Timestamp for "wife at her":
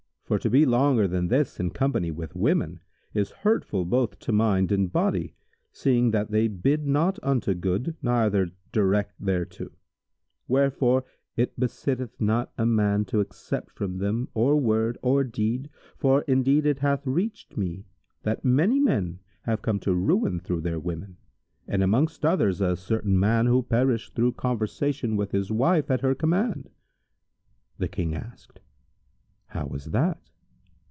25.51-26.15